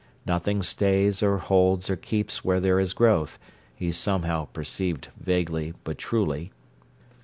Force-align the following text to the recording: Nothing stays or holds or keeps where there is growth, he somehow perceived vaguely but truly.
Nothing 0.25 0.63
stays 0.63 1.21
or 1.21 1.37
holds 1.37 1.87
or 1.87 1.95
keeps 1.95 2.43
where 2.43 2.59
there 2.59 2.79
is 2.79 2.93
growth, 2.93 3.37
he 3.75 3.91
somehow 3.91 4.45
perceived 4.45 5.09
vaguely 5.15 5.75
but 5.83 5.99
truly. 5.99 6.51